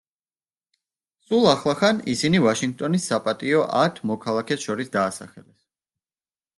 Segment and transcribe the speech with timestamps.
[1.27, 5.59] სულ ახლახან, ისინი ვაშინგტონის საპატიო ათ მოქალაქეს შორის დაასახელეს.